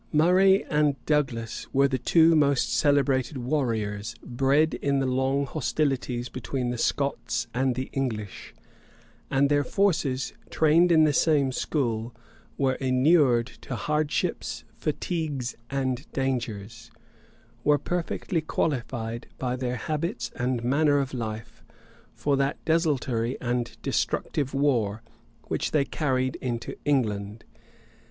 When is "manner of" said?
20.63-21.13